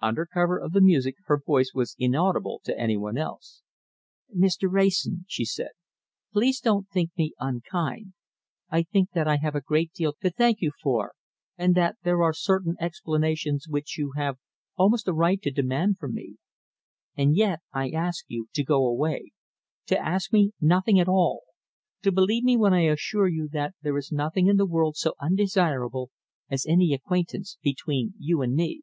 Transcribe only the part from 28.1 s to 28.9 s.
you and me."